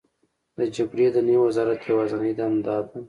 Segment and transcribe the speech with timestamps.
[0.57, 2.97] د جګړې د نوي وزرات یوازینۍ دنده دا ده: